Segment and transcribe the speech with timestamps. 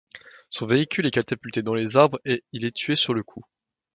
[0.49, 3.43] Son véhicule est catapulté dans les arbres et il est tué sur le coup.